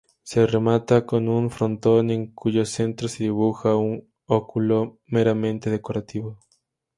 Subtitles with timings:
[0.23, 6.39] Se remata con un frontón en cuyo centro se dibuja un óculo meramente decorativo.